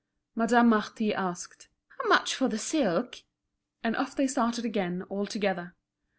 [0.33, 3.17] Madame Marty asked: "How much for the silk?"
[3.83, 5.75] And off they started again, all together.